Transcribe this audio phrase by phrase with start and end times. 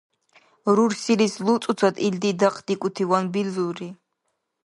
[0.75, 3.89] Рурсилис луцӀуцад илди дахъдикӀутиван билзулри